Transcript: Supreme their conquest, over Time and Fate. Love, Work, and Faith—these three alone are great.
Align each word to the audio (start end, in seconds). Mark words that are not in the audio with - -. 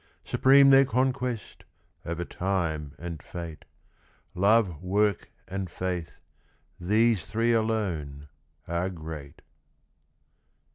Supreme 0.25 0.71
their 0.71 0.83
conquest, 0.83 1.63
over 2.07 2.25
Time 2.25 2.95
and 2.97 3.21
Fate. 3.21 3.65
Love, 4.33 4.81
Work, 4.81 5.29
and 5.47 5.69
Faith—these 5.69 7.23
three 7.27 7.53
alone 7.53 8.27
are 8.67 8.89
great. 8.89 9.43